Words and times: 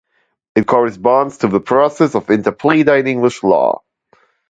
It 0.55 0.65
corresponds 0.65 1.37
to 1.37 1.47
the 1.47 1.59
process 1.59 2.15
of 2.15 2.25
interpleader 2.25 2.99
in 2.99 3.05
English 3.05 3.43
law. 3.43 3.83